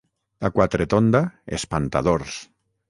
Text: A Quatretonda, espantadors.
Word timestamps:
A 0.49 0.49
Quatretonda, 0.55 1.21
espantadors. 1.59 2.45